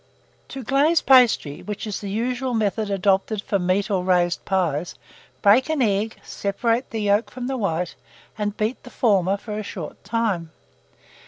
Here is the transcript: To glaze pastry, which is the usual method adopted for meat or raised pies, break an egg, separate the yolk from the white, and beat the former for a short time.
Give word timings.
To 0.47 0.63
glaze 0.63 0.99
pastry, 0.99 1.61
which 1.61 1.85
is 1.85 2.01
the 2.01 2.09
usual 2.09 2.55
method 2.55 2.89
adopted 2.89 3.39
for 3.43 3.59
meat 3.59 3.91
or 3.91 4.03
raised 4.03 4.43
pies, 4.45 4.95
break 5.43 5.69
an 5.69 5.79
egg, 5.79 6.17
separate 6.23 6.89
the 6.89 7.01
yolk 7.03 7.29
from 7.29 7.45
the 7.45 7.55
white, 7.55 7.93
and 8.35 8.57
beat 8.57 8.81
the 8.81 8.89
former 8.89 9.37
for 9.37 9.59
a 9.59 9.61
short 9.61 10.03
time. 10.03 10.49